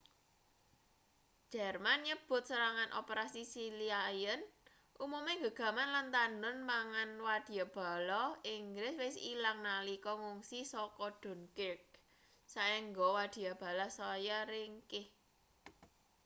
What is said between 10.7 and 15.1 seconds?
saka dunkirk saéngga wadyabala saya ringkih